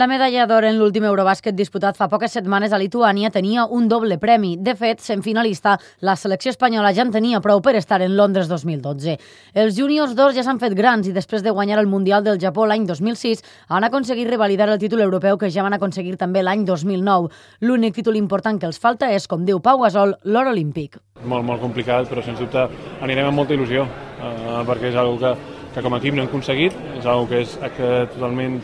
[0.00, 4.16] La medalla d'or en l'últim Eurobàsquet disputat fa poques setmanes a Lituània tenia un doble
[4.22, 4.54] premi.
[4.56, 8.48] De fet, sent finalista, la selecció espanyola ja en tenia prou per estar en Londres
[8.48, 9.18] 2012.
[9.60, 12.64] Els júniors d'or ja s'han fet grans i després de guanyar el Mundial del Japó
[12.64, 17.28] l'any 2006 han aconseguit revalidar el títol europeu que ja van aconseguir també l'any 2009.
[17.60, 20.96] L'únic títol important que els falta és, com diu Pau Gasol, l'or olímpic.
[21.26, 22.70] Molt, molt complicat, però sens dubte
[23.04, 25.38] anirem amb molta il·lusió, eh, perquè és una que,
[25.74, 28.62] que com a equip no hem aconseguit, és una que és que totalment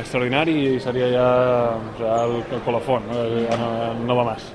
[0.00, 1.28] extraordinari i seria ja,
[1.98, 3.22] ja el, el colofón, no?
[3.48, 3.70] Ja no,
[4.06, 4.50] no va més.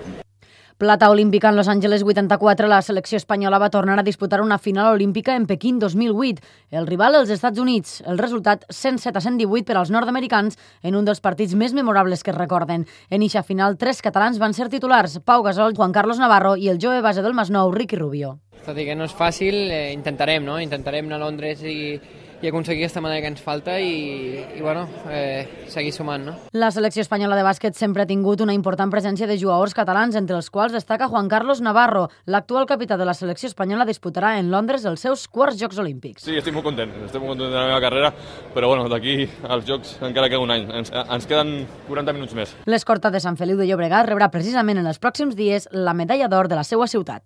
[0.84, 4.92] Plata olímpica en Los Angeles 84, la selecció espanyola va tornar a disputar una final
[4.92, 6.42] olímpica en Pequín 2008.
[6.72, 8.02] El rival, els Estats Units.
[8.06, 12.34] El resultat, 107 a 118 per als nord-americans en un dels partits més memorables que
[12.34, 12.88] es recorden.
[13.10, 16.82] En eixa final, tres catalans van ser titulars, Pau Gasol, Juan Carlos Navarro i el
[16.82, 18.40] jove base del Masnou, Ricky Rubio.
[18.66, 20.60] Tot i que no és fàcil, eh, intentarem, no?
[20.60, 22.02] Intentarem anar a Londres i,
[22.44, 26.34] i aconseguir aquesta medalla que ens falta i, i bueno, eh, seguir sumant, no?
[26.52, 30.36] La selecció espanyola de bàsquet sempre ha tingut una important presència de jugadors catalans, entre
[30.36, 32.10] els quals destaca Juan Carlos Navarro.
[32.28, 36.28] L'actual capità de la selecció espanyola disputarà en Londres els seus quarts Jocs Olímpics.
[36.28, 38.12] Sí, estic molt content, estic molt content de la meva carrera,
[38.54, 42.52] però bueno, d'aquí als Jocs encara queda un any, ens, ens queden 40 minuts més.
[42.68, 46.52] L'escorta de Sant Feliu de Llobregat rebrà precisament en els pròxims dies la medalla d'or
[46.52, 47.24] de la seva ciutat.